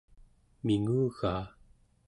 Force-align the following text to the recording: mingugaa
mingugaa 0.65 1.43